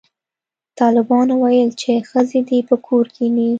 طالبانو 0.79 1.33
ویل 1.43 1.69
چې 1.81 1.91
ښځې 2.09 2.39
دې 2.49 2.59
په 2.69 2.75
کور 2.85 3.05
کښېني 3.13 3.47